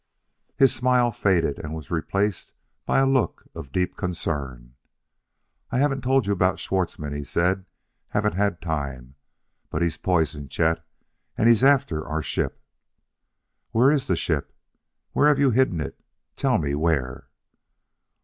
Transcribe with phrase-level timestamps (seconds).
[0.57, 2.53] His smile faded and was replaced
[2.87, 4.73] by a look of deep concern.
[5.69, 7.67] "I haven't told you about Schwartzmann," he said;
[8.07, 9.13] "haven't had time.
[9.69, 10.83] But he's poison, Chet.
[11.37, 12.59] And he's after our ship."
[13.73, 14.55] "Where is the ship;
[15.11, 16.03] where have you hidden it?
[16.35, 17.27] Tell me where?"